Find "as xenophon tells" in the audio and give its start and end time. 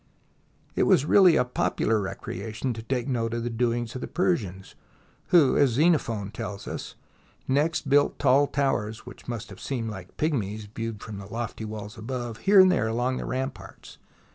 5.55-6.67